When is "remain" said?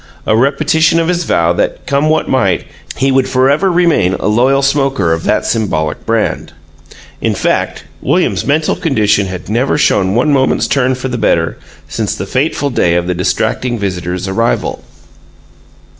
3.71-4.15